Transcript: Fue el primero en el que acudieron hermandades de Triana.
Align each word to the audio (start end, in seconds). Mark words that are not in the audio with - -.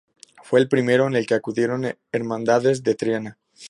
Fue 0.41 0.59
el 0.59 0.67
primero 0.67 1.05
en 1.05 1.15
el 1.15 1.27
que 1.27 1.35
acudieron 1.35 1.85
hermandades 2.11 2.81
de 2.81 2.95
Triana. 2.95 3.37